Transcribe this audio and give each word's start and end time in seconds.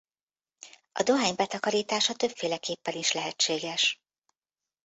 A 0.91 1.03
dohány 1.03 1.35
betakarítása 1.35 2.13
többféleképpen 2.15 2.95
is 2.95 3.11
lehetséges. 3.13 4.01